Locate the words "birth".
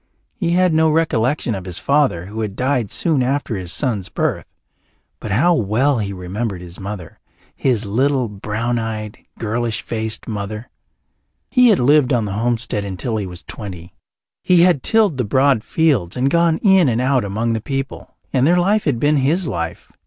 4.09-4.47